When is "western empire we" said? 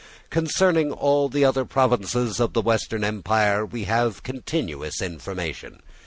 2.63-3.83